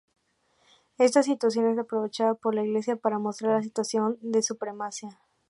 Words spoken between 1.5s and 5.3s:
es aprovechada por la Iglesia para mostrar la situación de supremacía.